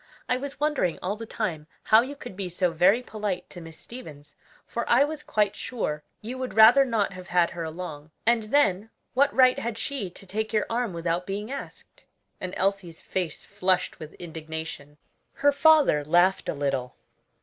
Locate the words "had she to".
9.59-10.25